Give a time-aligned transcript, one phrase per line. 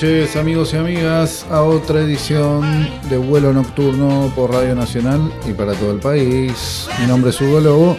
[0.00, 5.72] Noches amigos y amigas a otra edición de vuelo nocturno por Radio Nacional y para
[5.72, 6.88] todo el país.
[7.00, 7.96] Mi nombre es Hugo Lobo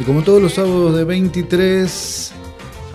[0.00, 2.32] y como todos los sábados de 23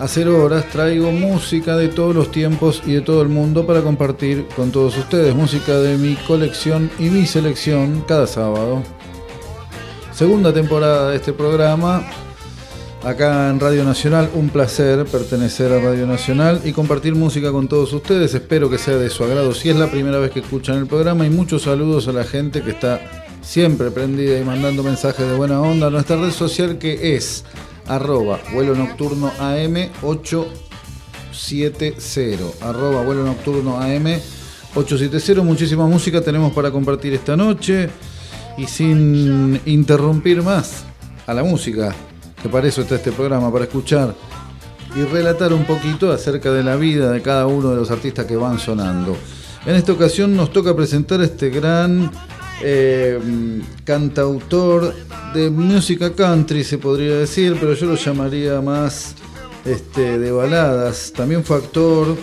[0.00, 3.80] a 0 horas traigo música de todos los tiempos y de todo el mundo para
[3.80, 5.36] compartir con todos ustedes.
[5.36, 8.82] Música de mi colección y mi selección cada sábado.
[10.10, 12.04] Segunda temporada de este programa
[13.04, 14.30] acá en Radio Nacional.
[14.34, 18.34] Un placer pertenecer a Radio Nacional y compartir música con todos ustedes.
[18.34, 21.26] Espero que sea de su agrado si es la primera vez que escuchan el programa
[21.26, 23.00] y muchos saludos a la gente que está
[23.42, 27.44] siempre prendida y mandando mensajes de buena onda a nuestra red social que es
[27.88, 31.96] arroba vuelo nocturno AM 870
[32.60, 34.20] arroba vuelo nocturno AM
[34.76, 37.90] 870 muchísima música tenemos para compartir esta noche
[38.56, 40.84] y sin interrumpir más
[41.26, 41.92] a la música
[42.42, 44.14] que para eso está este programa, para escuchar
[44.94, 48.36] y relatar un poquito acerca de la vida de cada uno de los artistas que
[48.36, 49.16] van sonando.
[49.64, 52.10] En esta ocasión nos toca presentar a este gran
[52.62, 53.18] eh,
[53.84, 54.94] cantautor
[55.32, 59.14] de música country, se podría decir, pero yo lo llamaría más
[59.64, 61.12] este, de baladas.
[61.16, 62.16] También fue actor,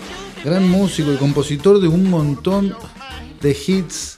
[0.44, 2.76] gran músico y compositor de un montón
[3.42, 4.18] de hits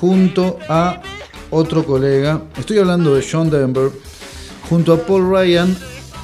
[0.00, 1.00] junto a
[1.50, 2.42] otro colega.
[2.58, 3.90] Estoy hablando de John Denver
[4.70, 5.76] junto a Paul Ryan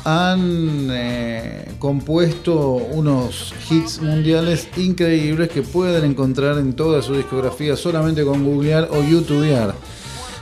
[0.04, 8.24] han eh, compuesto unos hits mundiales increíbles que pueden encontrar en toda su discografía solamente
[8.24, 9.74] con googlear o youtubear.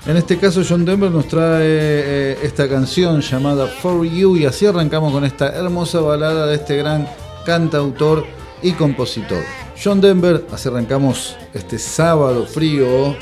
[0.06, 4.66] En este caso John Denver nos trae eh, esta canción llamada For You y así
[4.66, 7.08] arrancamos con esta hermosa balada de este gran
[7.46, 8.26] cantautor
[8.62, 9.42] y compositor.
[9.82, 13.16] John Denver, así arrancamos este sábado frío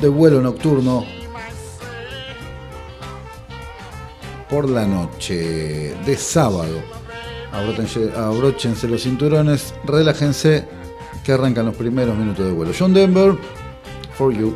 [0.00, 1.21] de vuelo nocturno
[4.52, 6.82] por la noche de sábado.
[8.14, 10.68] Abróchense, los cinturones, relájense,
[11.24, 12.70] que arrancan los primeros minutos de vuelo.
[12.78, 13.34] John Denver,
[14.12, 14.54] for you.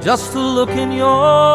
[0.00, 1.51] Just look in your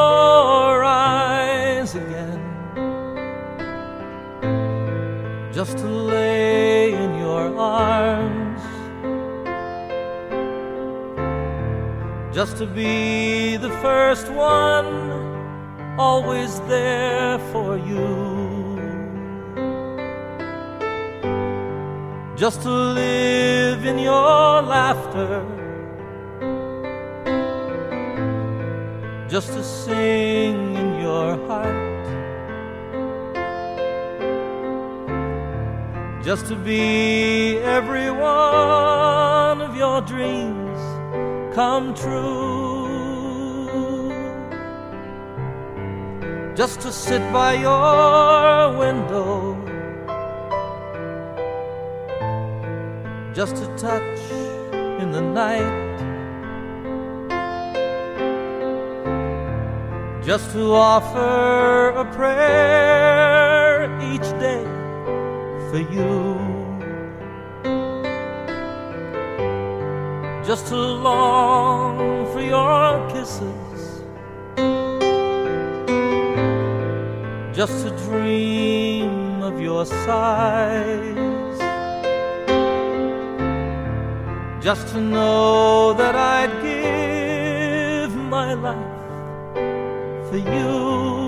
[36.27, 40.77] just to be every one of your dreams
[41.55, 42.89] come true,
[46.53, 49.55] just to sit by your window,
[53.33, 54.19] just to touch
[55.01, 55.87] in the night.
[60.27, 63.06] just to offer a prayer
[65.77, 66.37] for you.
[70.45, 71.97] Just to long
[72.31, 73.63] for your kisses.
[77.61, 81.57] just to dream of your sighs,
[84.63, 88.93] just to know that I'd give my life
[90.29, 91.26] for you.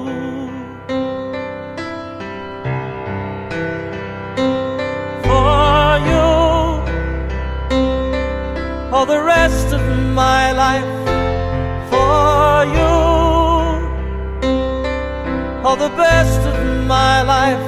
[8.99, 9.81] All the rest of
[10.13, 10.91] my life
[11.89, 12.95] for you.
[15.65, 17.65] All the best of my life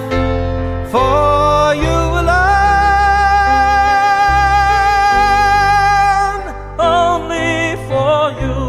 [0.92, 2.42] for you alone,
[6.78, 8.60] only for you.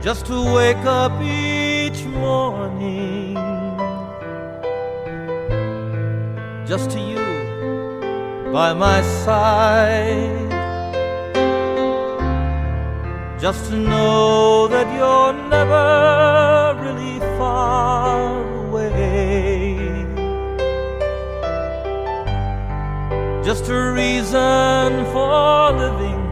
[0.00, 3.19] Just to wake up each morning,
[8.60, 10.50] by my side
[13.40, 15.86] just to know that you're never
[16.84, 18.18] really far
[18.64, 20.04] away.
[23.48, 26.22] Just a reason for living,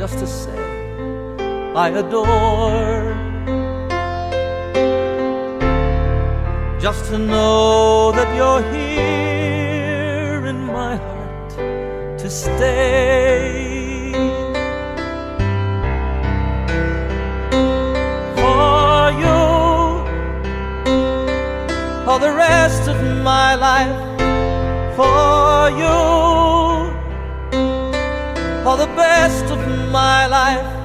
[0.00, 0.64] just to say
[1.84, 3.17] I adore.
[6.80, 11.50] Just to know that you're here in my heart
[12.20, 14.12] to stay.
[18.36, 19.40] For you,
[22.06, 23.98] all the rest of my life.
[24.94, 25.98] For you,
[28.64, 29.58] all the best of
[29.90, 30.77] my life.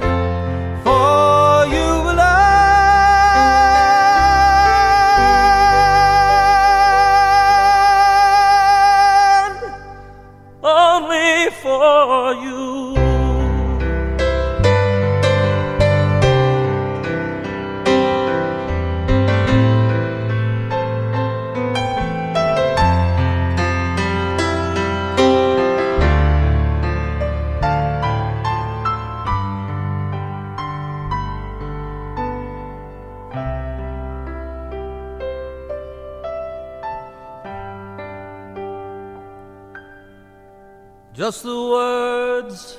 [41.24, 42.78] Just the words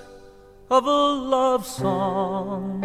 [0.68, 1.02] of a
[1.34, 2.82] love song.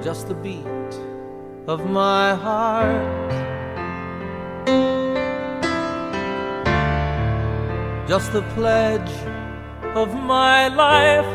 [0.00, 0.92] Just the beat
[1.66, 3.32] of my heart.
[8.06, 9.14] Just the pledge
[9.96, 11.32] of my life,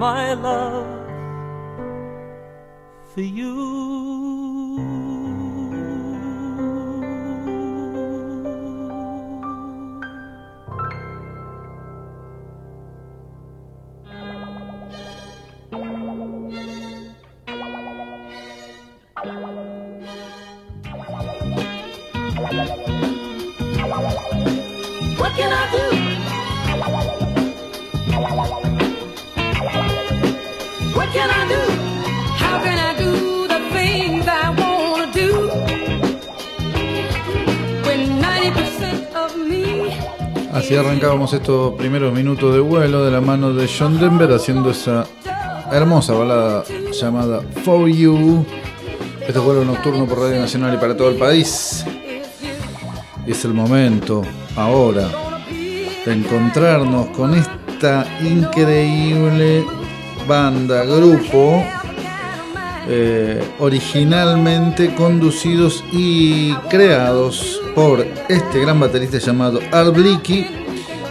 [0.00, 1.06] my love
[3.14, 3.89] for you.
[40.52, 45.06] Así arrancábamos estos primeros minutos de vuelo de la mano de John Denver haciendo esa
[45.70, 48.44] hermosa balada llamada For You.
[49.20, 51.84] Este vuelo nocturno por Radio Nacional y para todo el país.
[53.24, 54.22] Y es el momento,
[54.56, 55.08] ahora,
[56.04, 59.64] de encontrarnos con esta increíble
[60.26, 61.64] banda, grupo,
[62.88, 70.46] eh, originalmente conducidos y creados por este gran baterista llamado Art Blakey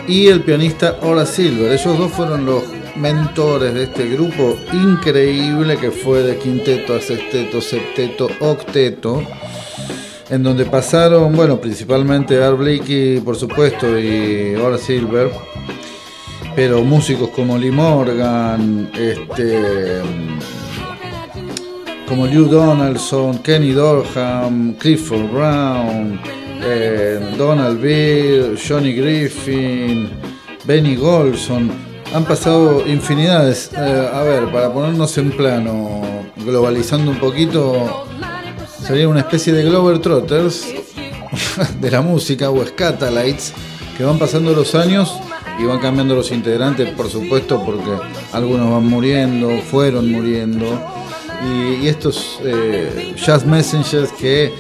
[0.07, 1.71] y el pianista Ora Silver.
[1.71, 2.61] Ellos dos fueron los
[2.95, 9.23] mentores de este grupo increíble que fue de quinteto a sexteto, septeto, octeto
[10.29, 15.31] en donde pasaron, bueno, principalmente Art Blakey, por supuesto, y Ora Silver,
[16.55, 20.01] pero músicos como Lee Morgan, este,
[22.07, 30.09] como Lew Donaldson, Kenny Dorham, Clifford Brown, eh, Donald Beer, Johnny Griffin,
[30.65, 31.71] Benny Golson,
[32.13, 33.71] han pasado infinidades.
[33.75, 36.01] Eh, a ver, para ponernos en plano,
[36.37, 38.07] globalizando un poquito,
[38.85, 40.67] sería una especie de Glover Trotters
[41.79, 43.53] de la música o Scatalites
[43.97, 45.19] que van pasando los años
[45.59, 47.91] y van cambiando los integrantes, por supuesto, porque
[48.31, 50.65] algunos van muriendo, fueron muriendo.
[51.45, 54.53] Y, y estos eh, Jazz Messengers que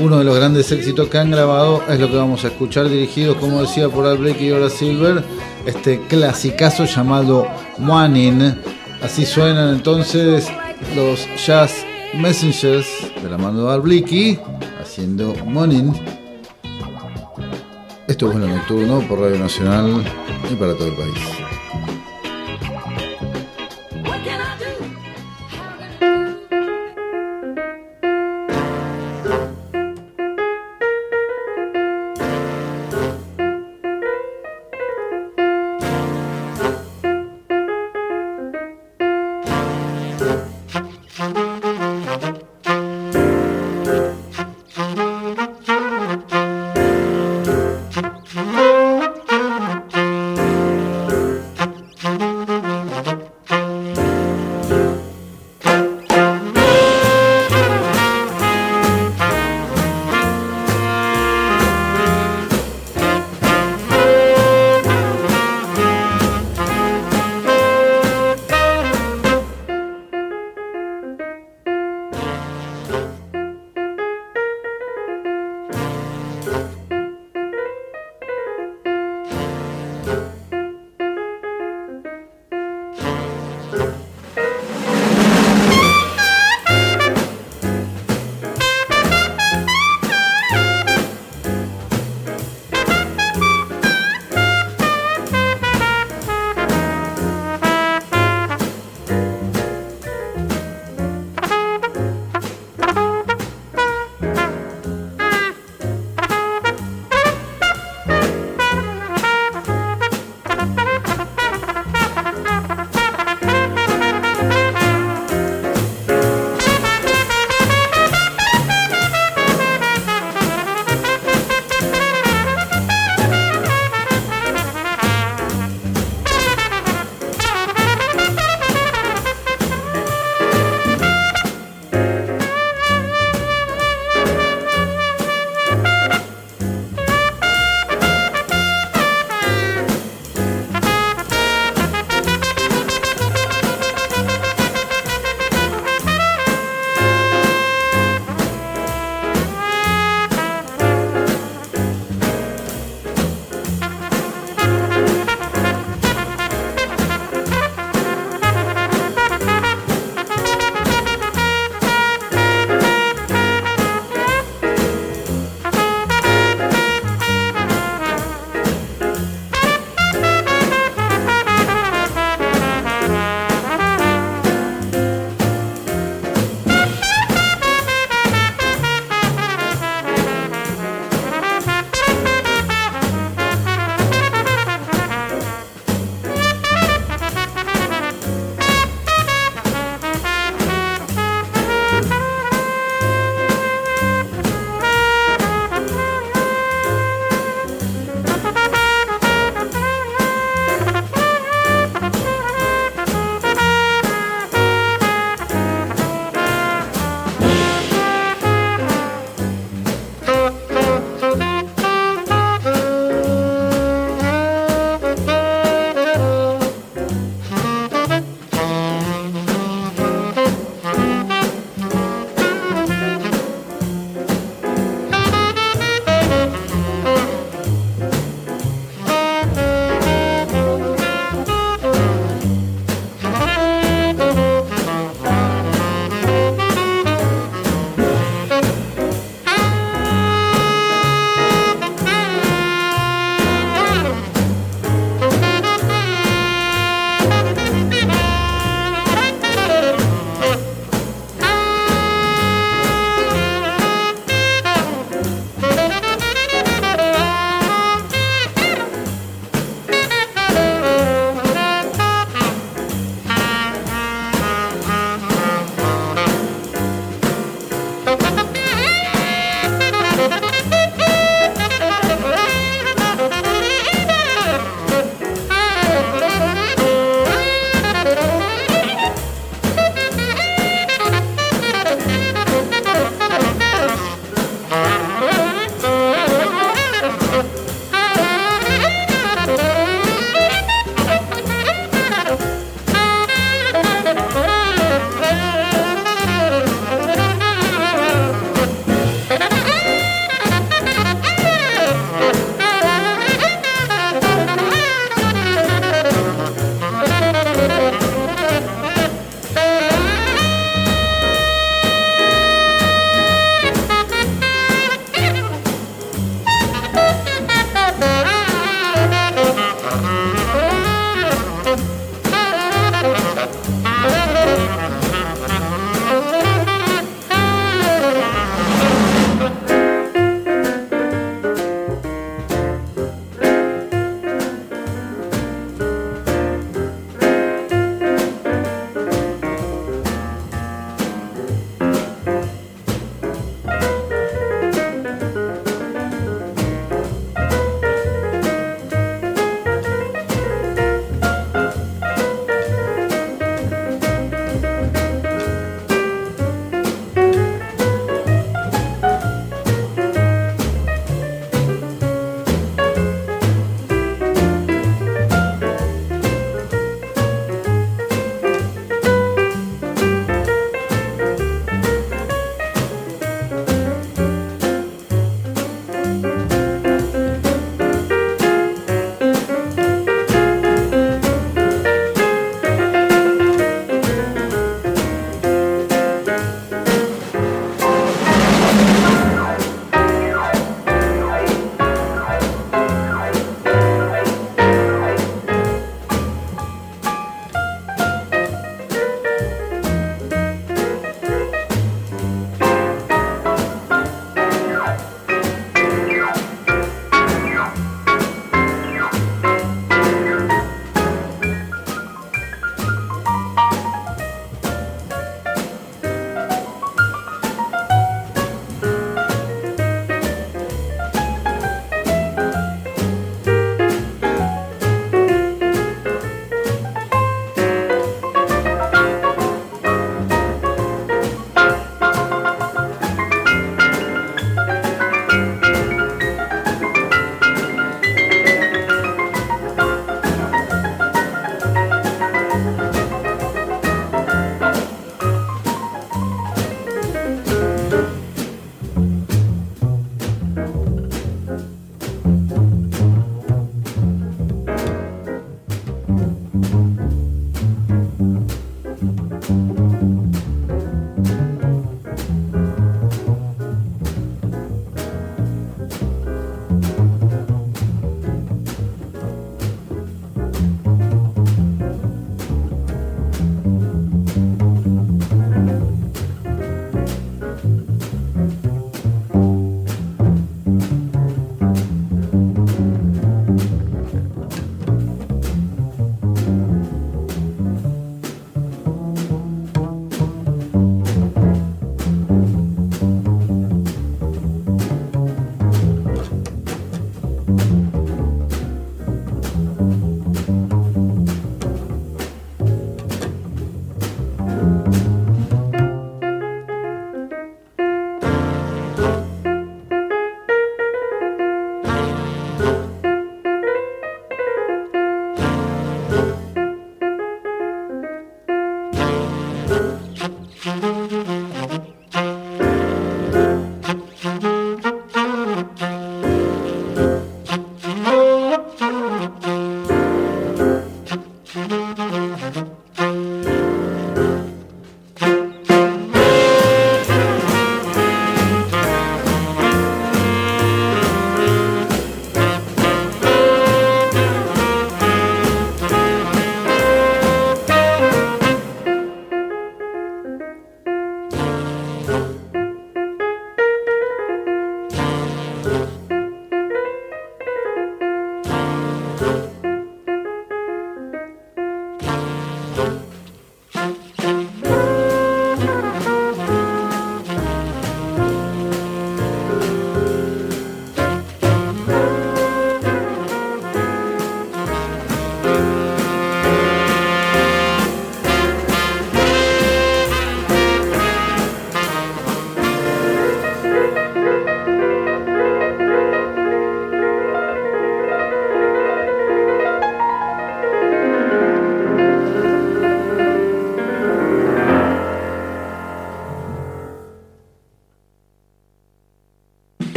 [0.00, 3.36] uno de los grandes éxitos que han grabado es lo que vamos a escuchar, dirigidos,
[3.36, 5.24] como decía, por Al Blake y Ora Silver,
[5.64, 7.46] este clasicazo llamado
[7.78, 8.52] Morning.
[9.02, 10.48] Así suenan entonces
[10.94, 11.84] los Jazz
[12.14, 12.86] Messengers
[13.22, 14.38] de la mano de Al Blakey,
[14.80, 15.92] haciendo Morning.
[18.08, 20.04] Esto es Bueno Nocturno por Radio Nacional
[20.50, 21.45] y para todo el país.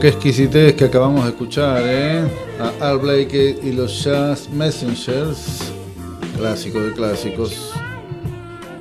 [0.00, 2.22] Qué exquisitez que acabamos de escuchar, ¿eh?
[2.60, 5.72] A Al Blake y los Jazz Messengers.
[6.36, 7.72] Clásico de clásicos.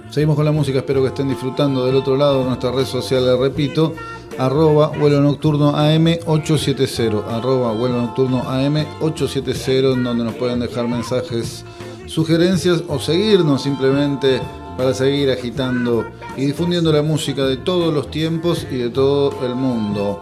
[0.09, 3.25] Seguimos con la música, espero que estén disfrutando del otro lado de nuestra red social,
[3.25, 3.93] les repito,
[4.37, 11.63] arroba vuelo nocturno AM870, arroba vuelo nocturno AM870, en donde nos pueden dejar mensajes,
[12.07, 14.41] sugerencias o seguirnos simplemente
[14.77, 19.55] para seguir agitando y difundiendo la música de todos los tiempos y de todo el
[19.55, 20.21] mundo.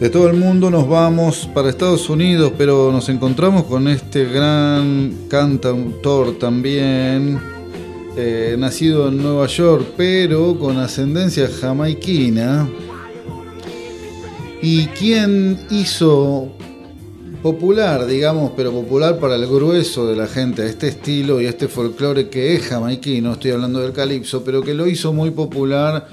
[0.00, 5.26] De todo el mundo nos vamos para Estados Unidos, pero nos encontramos con este gran
[5.30, 7.40] cantautor también,
[8.14, 12.68] eh, nacido en Nueva York, pero con ascendencia jamaiquina.
[14.60, 16.50] Y quien hizo
[17.42, 22.28] popular, digamos, pero popular para el grueso de la gente, este estilo y este folclore
[22.28, 26.06] que es jamaiquino, estoy hablando del calipso, pero que lo hizo muy popular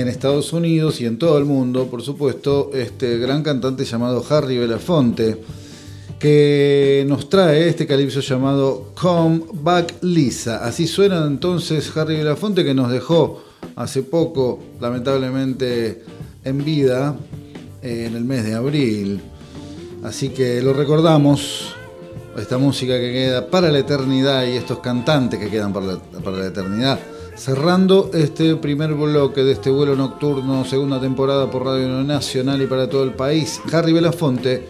[0.00, 4.58] en Estados Unidos y en todo el mundo, por supuesto, este gran cantante llamado Harry
[4.58, 5.40] Belafonte,
[6.18, 10.64] que nos trae este calipso llamado Come Back Lisa.
[10.64, 13.42] Así suena entonces Harry Belafonte que nos dejó
[13.76, 16.02] hace poco, lamentablemente,
[16.44, 17.16] en vida
[17.82, 19.20] eh, en el mes de abril.
[20.04, 21.74] Así que lo recordamos,
[22.36, 26.36] esta música que queda para la eternidad y estos cantantes que quedan para la, para
[26.38, 26.98] la eternidad.
[27.38, 32.90] Cerrando este primer bloque de este vuelo nocturno, segunda temporada por Radio Nacional y para
[32.90, 34.68] todo el país, Harry Belafonte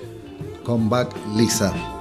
[0.65, 1.98] con Back Lisa.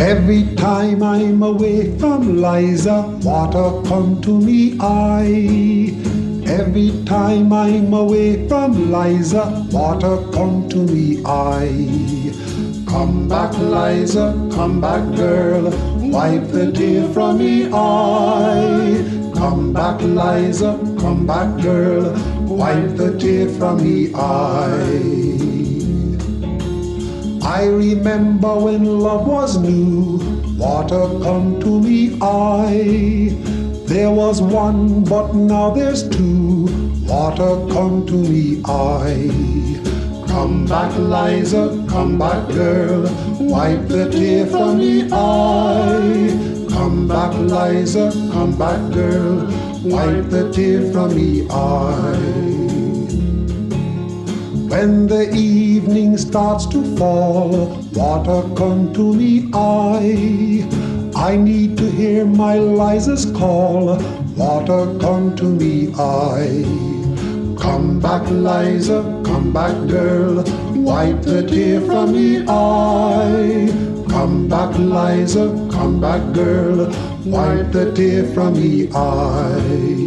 [0.00, 5.92] Every time I'm away from Liza, water come to me eye.
[6.46, 12.32] Every time I'm away from Liza, water come to me eye.
[12.86, 15.64] Come back, Liza, come back, girl,
[15.96, 19.02] wipe the tear from me eye.
[19.34, 22.14] Come back, Liza, come back, girl,
[22.46, 25.17] wipe the tear from me eye.
[27.58, 30.20] I remember when love was new,
[30.56, 33.34] water come to me eye.
[33.84, 36.68] There was one, but now there's two,
[37.02, 39.28] water come to me eye.
[40.28, 43.02] Come back, Liza, come back, girl,
[43.40, 46.68] wipe the tear from me eye.
[46.70, 49.34] Come back, Liza, come back, girl,
[49.82, 52.58] wipe the tear from me eye.
[54.70, 55.28] When the
[56.18, 57.50] starts to fall,
[57.94, 60.66] water come to me eye.
[61.14, 63.96] I need to hear my Liza's call,
[64.36, 66.64] water come to me eye.
[67.60, 73.68] Come back, Liza, come back, girl, wipe the tear from me eye.
[74.08, 76.86] Come back, Liza, come back, girl,
[77.24, 79.98] wipe the tear from me eye.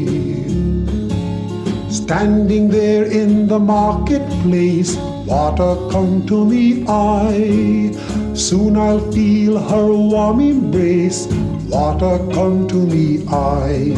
[1.90, 7.92] Standing there in the marketplace, water come to me eye.
[8.34, 11.28] Soon I'll feel her warm embrace,
[11.68, 13.96] water come to me eye.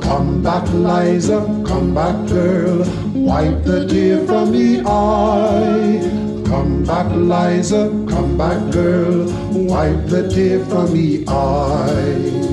[0.00, 2.78] Come back, Liza, come back, girl,
[3.14, 6.00] wipe the tear from me eye.
[6.46, 12.49] Come back, Liza, come back, girl, wipe the tear from me eye.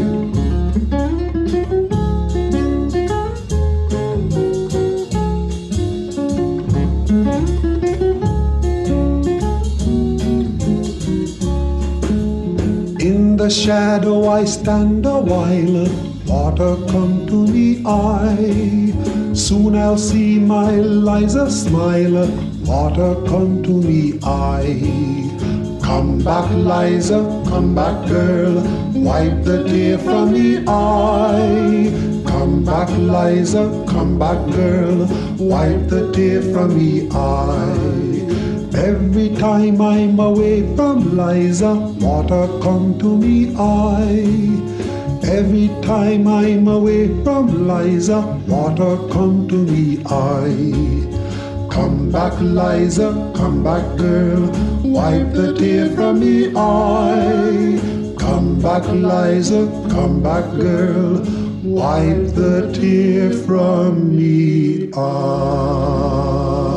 [13.47, 15.87] The shadow I stand a while.
[16.25, 18.91] Water come to me eye.
[19.33, 22.27] Soon I'll see my Liza smile.
[22.65, 24.81] Water come to me eye.
[25.81, 28.55] Come back, Liza, come back, girl.
[28.91, 31.89] Wipe the tear from me eye.
[32.27, 35.07] Come back, Liza, come back, girl.
[35.39, 37.96] Wipe the tear from me eye.
[38.77, 44.21] Every time I'm away from Liza, water come to me eye.
[45.23, 51.67] Every time I'm away from Liza, water come to me eye.
[51.71, 54.45] Come back, Liza, come back, girl.
[54.83, 57.79] Wipe the tear from me eye.
[58.19, 61.23] Come back, Liza, come back, girl.
[61.63, 66.76] Wipe the tear from me eye.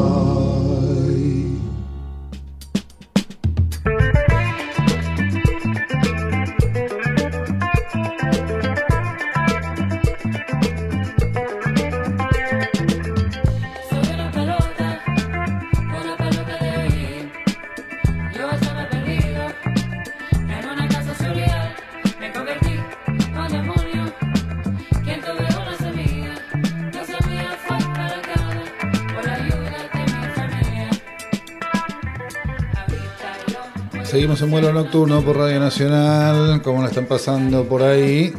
[34.21, 38.31] Seguimos en vuelo nocturno por Radio Nacional, como la están pasando por ahí.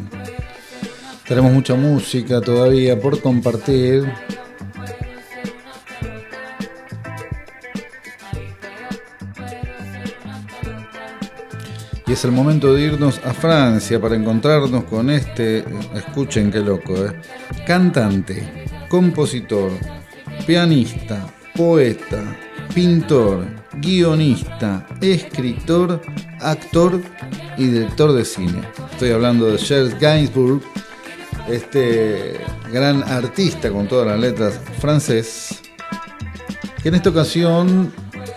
[1.27, 4.13] Tenemos mucha música todavía por compartir.
[12.05, 15.65] Y es el momento de irnos a Francia para encontrarnos con este,
[15.95, 17.19] escuchen qué loco, ¿eh?
[17.65, 19.71] cantante, compositor,
[20.45, 22.37] pianista, poeta,
[22.73, 23.45] pintor,
[23.81, 26.01] guionista, escritor,
[26.39, 27.01] actor
[27.57, 28.61] y director de cine.
[28.91, 30.61] Estoy hablando de Serge Gainsbourg,
[31.49, 32.39] este
[32.71, 35.59] gran artista con todas las letras francés,
[36.81, 37.91] que en esta ocasión,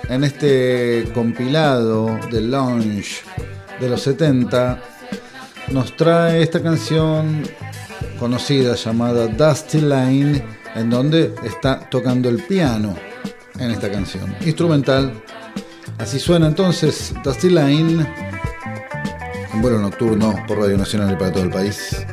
[0.09, 3.23] en este compilado de Lounge
[3.81, 4.83] de los 70,
[5.71, 7.43] nos trae esta canción
[8.19, 10.43] conocida llamada Dusty Line,
[10.75, 12.95] en donde está tocando el piano
[13.59, 14.35] en esta canción.
[14.41, 15.23] Instrumental.
[15.99, 18.07] Así suena entonces Dusty Line.
[19.53, 22.05] Un vuelo nocturno por Radio Nacional y para todo el país.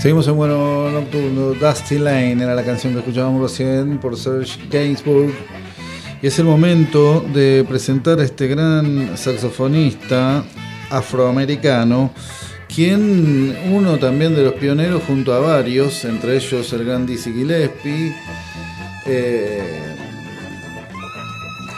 [0.00, 1.52] Seguimos en Bueno Nocturno.
[1.52, 5.30] Dusty Lane era la canción que escuchábamos recién por Serge Gainsbourg.
[6.22, 10.42] Y es el momento de presentar a este gran saxofonista
[10.88, 12.14] afroamericano,
[12.74, 18.16] quien uno también de los pioneros junto a varios, entre ellos el gran Dizzy Gillespie,
[19.04, 19.96] eh,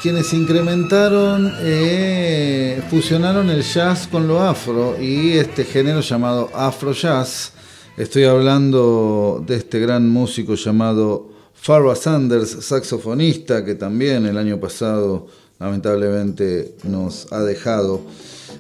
[0.01, 7.53] quienes incrementaron, eh, fusionaron el jazz con lo afro y este género llamado afro jazz.
[7.97, 15.27] Estoy hablando de este gran músico llamado Farrah Sanders, saxofonista, que también el año pasado
[15.59, 18.01] lamentablemente nos ha dejado.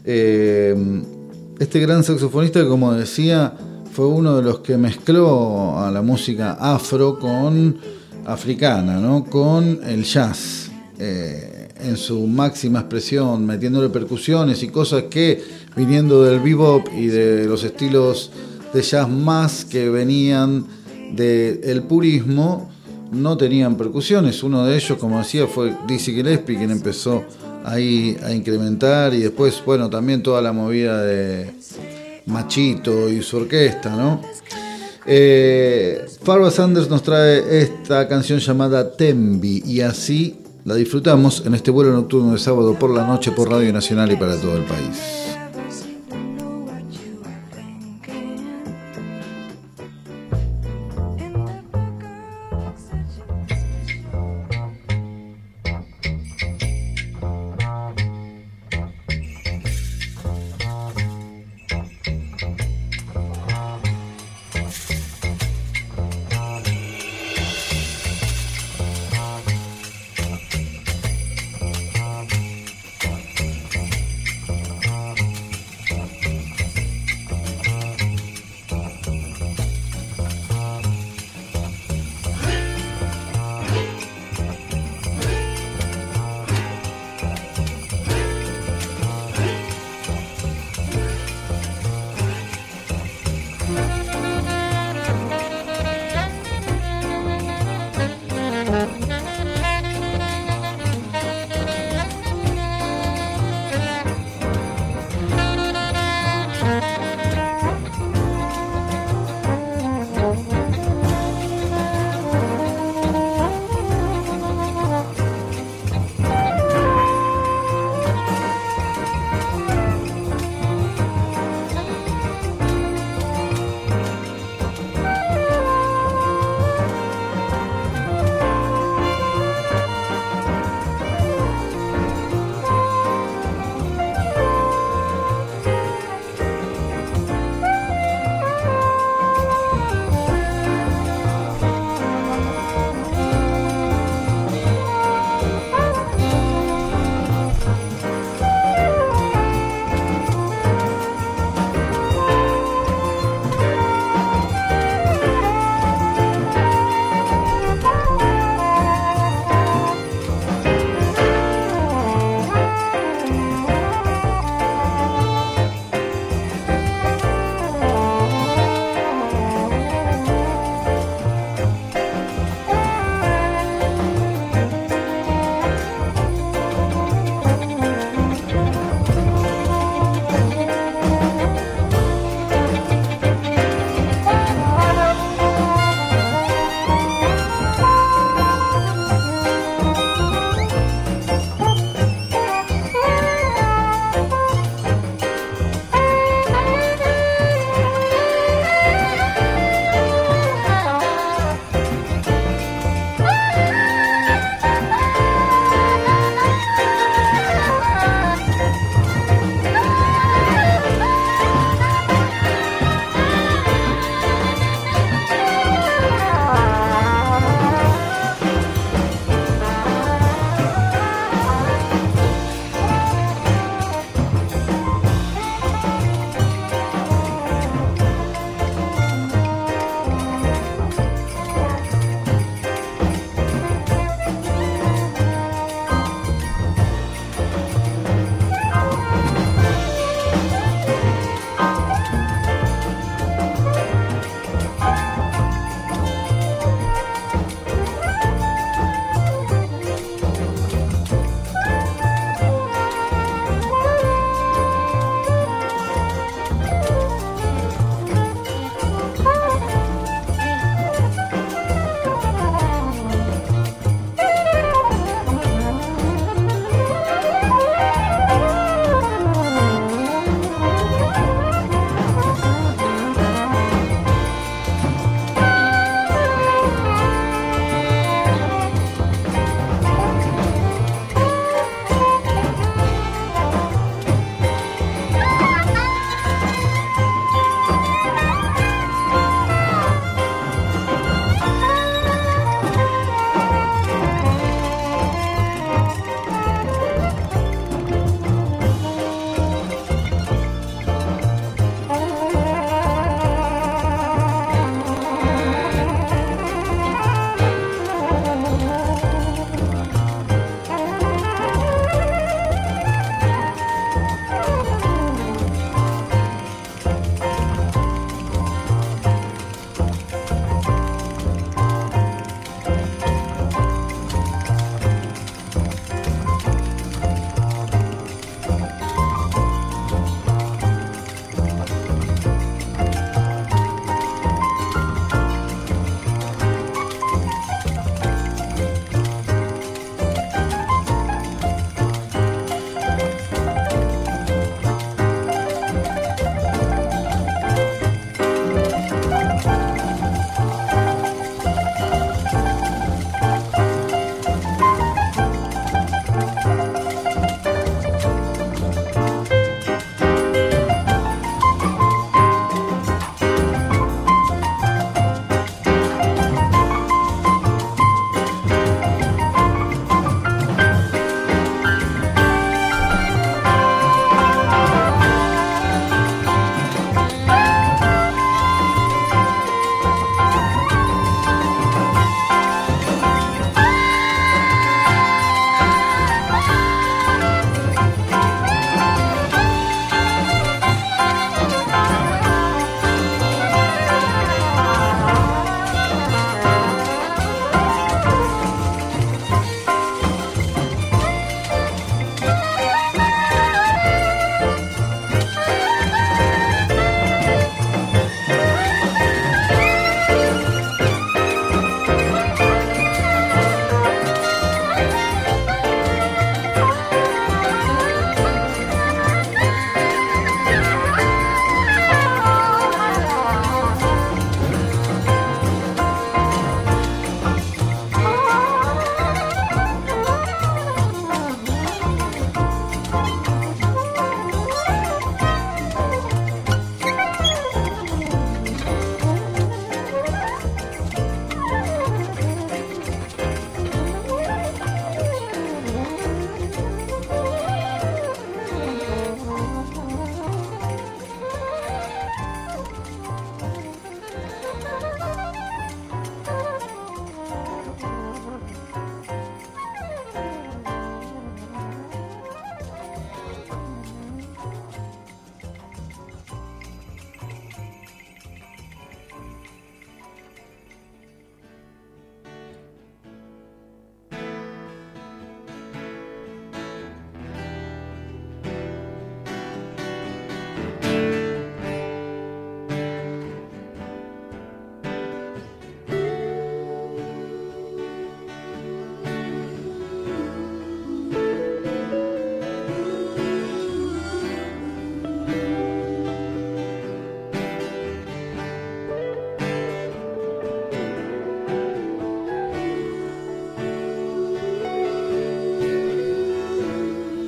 [0.05, 0.77] Eh,
[1.59, 3.55] este gran saxofonista, como decía,
[3.95, 7.79] fue uno de los que mezcló a la música afro con
[8.27, 9.25] africana, ¿no?
[9.25, 10.71] con el jazz.
[10.99, 15.43] eh, en su máxima expresión, metiéndole percusiones y cosas que,
[15.75, 18.31] viniendo del bebop y de los estilos
[18.73, 20.67] de jazz más que venían
[21.13, 22.71] del purismo,
[23.13, 24.43] no tenían percusiones.
[24.43, 27.25] Uno de ellos, como decía, fue Dizzy Gillespie, quien empezó
[27.65, 31.53] ahí a incrementar, y después, bueno, también toda la movida de
[32.27, 34.21] Machito y su orquesta, ¿no?
[35.07, 41.71] Eh, Farrah Sanders nos trae esta canción llamada Tembi, y así la disfrutamos en este
[41.71, 45.22] vuelo nocturno de sábado por la noche por Radio Nacional y para todo el país.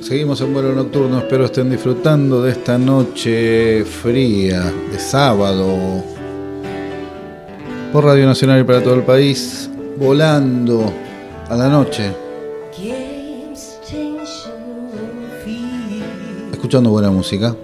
[0.05, 6.03] Seguimos en vuelo nocturno, espero estén disfrutando de esta noche fría de sábado
[7.91, 10.93] por Radio Nacional y para todo el país, volando
[11.49, 12.15] a la noche,
[16.51, 17.55] escuchando buena música.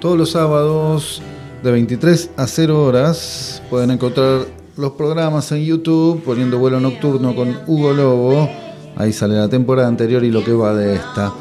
[0.00, 1.22] Todos los sábados
[1.62, 4.46] de 23 a 0 horas pueden encontrar
[4.76, 8.71] los programas en YouTube poniendo vuelo nocturno con Hugo Lobo.
[8.96, 11.32] Ahí sale la temporada anterior y lo que va de esta.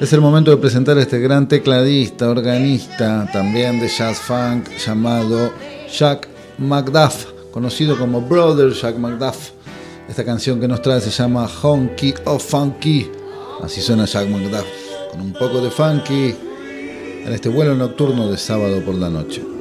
[0.00, 5.52] Es el momento de presentar a este gran tecladista, organista, también de jazz funk, llamado
[5.90, 6.28] Jack
[6.58, 9.50] McDuff, conocido como Brother Jack McDuff.
[10.08, 13.10] Esta canción que nos trae se llama Honky o Funky.
[13.62, 14.66] Así suena Jack McDuff,
[15.10, 16.34] con un poco de funky
[17.26, 19.55] en este vuelo nocturno de sábado por la noche.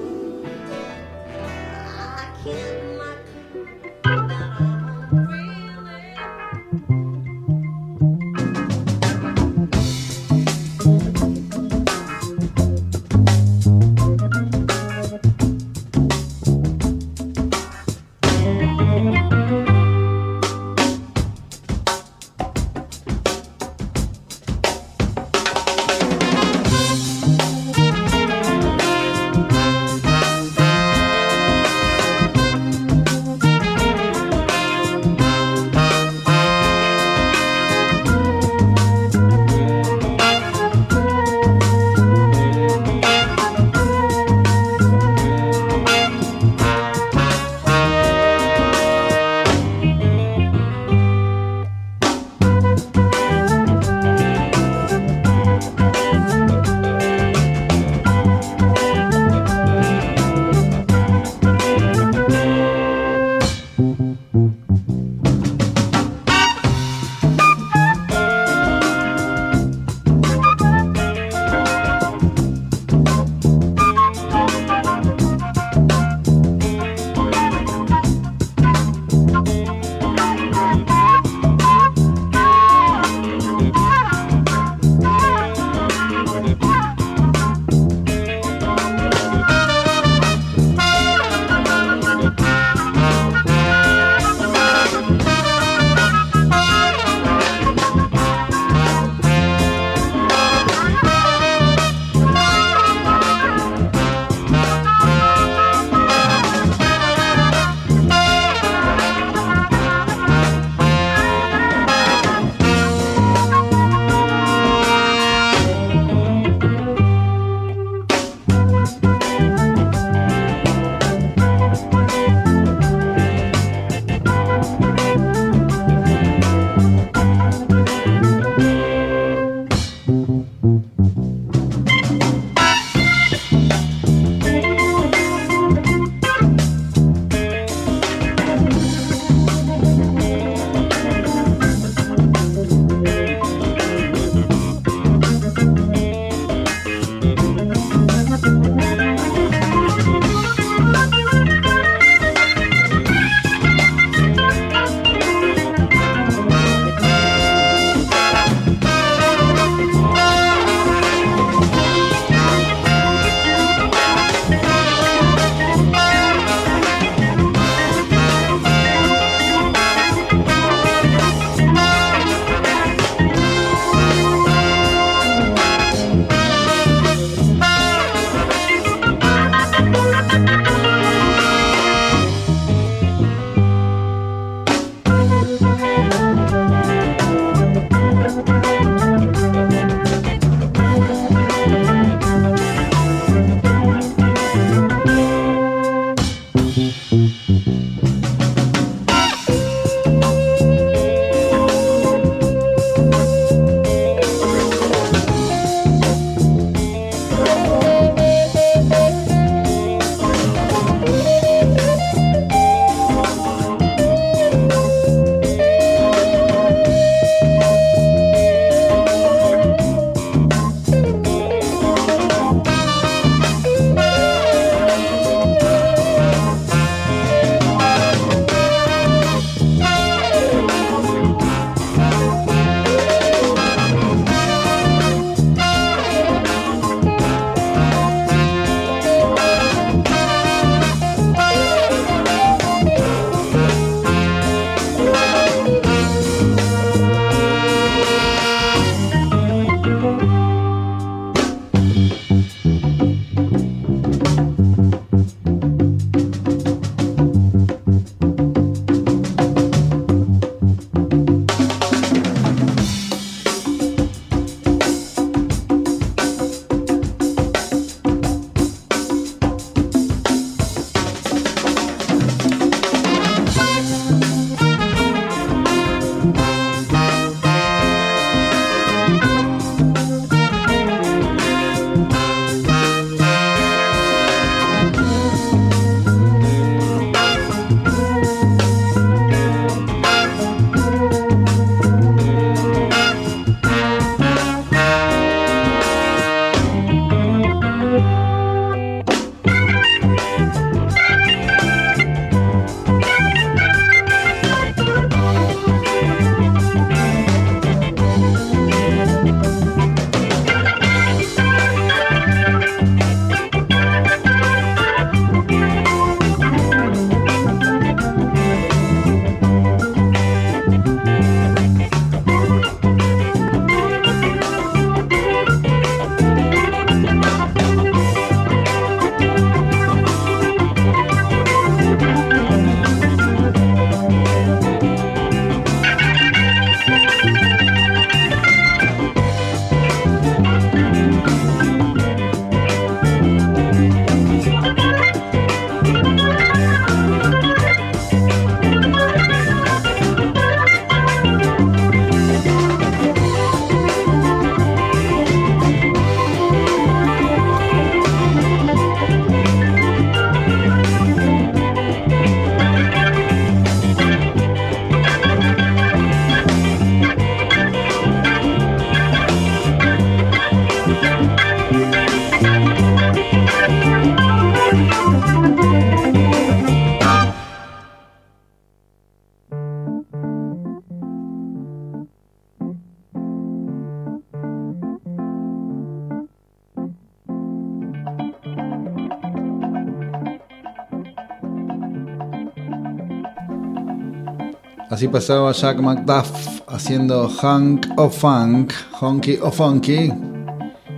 [394.95, 398.71] Así pasaba Jack McDuff haciendo Hunk of Funk,
[399.01, 400.09] Honky of Funky.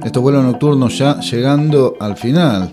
[0.06, 2.72] Estos vuelos nocturnos ya llegando al final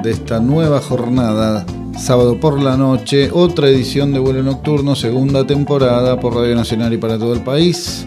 [0.00, 1.66] de esta nueva jornada,
[1.98, 6.98] sábado por la noche, otra edición de vuelo nocturno, segunda temporada por Radio Nacional y
[6.98, 8.06] para todo el país.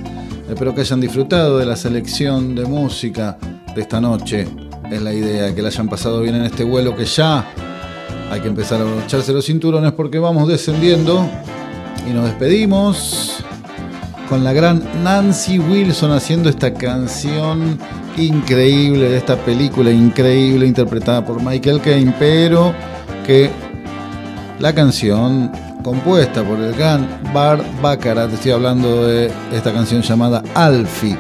[0.50, 3.38] Espero que hayan disfrutado de la selección de música
[3.76, 4.48] de esta noche.
[4.90, 7.46] Es la idea, que la hayan pasado bien en este vuelo que ya
[8.32, 11.28] hay que empezar a abrocharse los cinturones porque vamos descendiendo
[12.08, 13.44] y nos despedimos
[14.30, 17.78] con la gran Nancy Wilson haciendo esta canción
[18.18, 22.74] increíble de esta película increíble interpretada por Michael Caine, pero
[23.26, 23.50] que
[24.60, 25.52] la canción
[25.84, 31.18] compuesta por el gran Bart Baccarat, estoy hablando de esta canción llamada Alfie.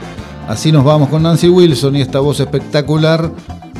[0.47, 3.31] Así nos vamos con Nancy Wilson y esta voz espectacular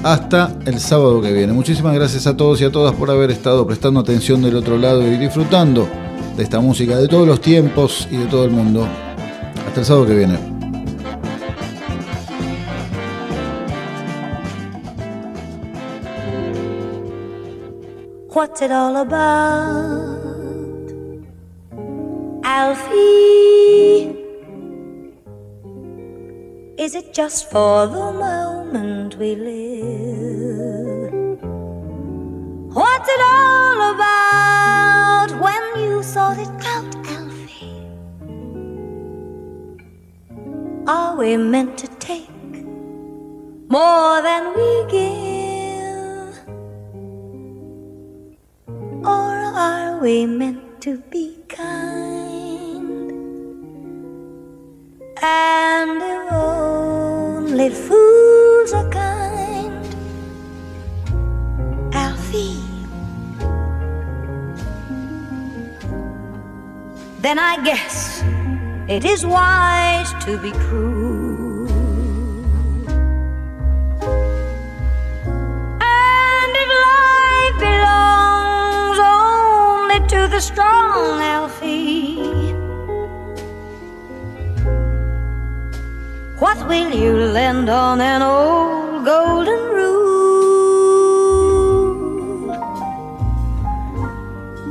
[0.03, 1.53] hasta el sábado que viene.
[1.53, 5.01] Muchísimas gracias a todos y a todas por haber estado prestando atención del otro lado
[5.01, 5.87] y disfrutando
[6.35, 8.87] de esta música de todos los tiempos y de todo el mundo.
[9.67, 10.37] Hasta el sábado que viene.
[18.29, 20.13] What's it all about?
[22.43, 24.17] Alfie?
[26.77, 31.13] Is it just for the moment we live?
[32.73, 34.42] What's it all about
[36.03, 37.87] sort it out, Alfie?
[40.85, 42.29] Are we meant to take
[43.69, 46.37] more than we give?
[49.05, 49.33] Or
[49.69, 53.11] are we meant to be kind?
[55.21, 59.22] And if only fools are kind,
[67.23, 68.21] Then I guess
[68.89, 71.69] it is wise to be cruel.
[75.79, 82.51] And if life belongs only to the strong, Alfie,
[86.39, 90.03] what will you lend on an old golden rule?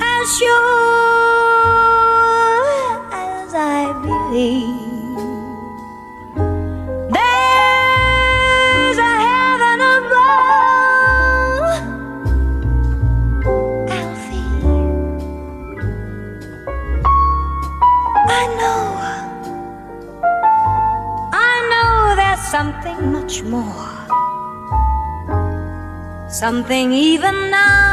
[0.03, 0.92] As sure
[4.43, 4.59] There's
[8.99, 11.63] a heaven above,
[14.01, 14.55] Alfie.
[18.41, 18.83] I know,
[21.33, 23.91] I know there's something much more,
[26.29, 27.92] something even now